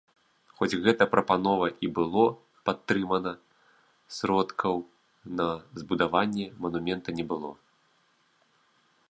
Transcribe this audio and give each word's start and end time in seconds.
Хоць 0.59 0.77
гэта 0.85 1.03
прапанова 1.13 1.67
і 1.87 1.89
было 1.99 2.23
падтрымана, 2.69 3.33
сродкаў 4.17 4.75
на 5.43 5.47
збудаванне 5.83 6.47
манумента 6.67 7.09
не 7.21 7.25
было. 7.35 7.49